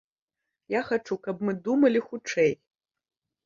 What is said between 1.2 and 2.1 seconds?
каб мы думалі